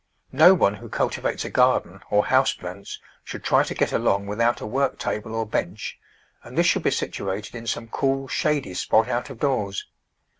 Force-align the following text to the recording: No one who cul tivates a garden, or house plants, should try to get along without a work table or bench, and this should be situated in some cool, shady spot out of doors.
No 0.31 0.55
one 0.55 0.73
who 0.73 0.89
cul 0.89 1.11
tivates 1.11 1.45
a 1.45 1.51
garden, 1.51 1.99
or 2.09 2.25
house 2.25 2.53
plants, 2.55 2.99
should 3.23 3.43
try 3.43 3.61
to 3.61 3.75
get 3.75 3.93
along 3.93 4.25
without 4.25 4.59
a 4.59 4.65
work 4.65 4.97
table 4.97 5.35
or 5.35 5.45
bench, 5.45 5.99
and 6.41 6.57
this 6.57 6.65
should 6.65 6.81
be 6.81 6.89
situated 6.89 7.53
in 7.53 7.67
some 7.67 7.87
cool, 7.87 8.27
shady 8.27 8.73
spot 8.73 9.07
out 9.07 9.29
of 9.29 9.39
doors. 9.39 9.85